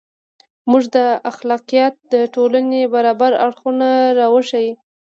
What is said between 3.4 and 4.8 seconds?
اړخونه راوښيي.